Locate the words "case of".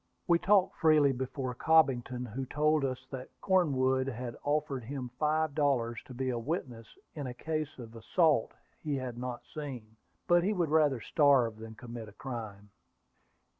7.35-7.95